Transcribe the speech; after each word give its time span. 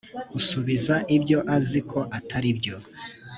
usubiza 0.39 0.95
ibyo 1.15 1.39
azi 1.55 1.79
ko 1.89 1.99
atari 2.17 2.49
byo 2.59 2.75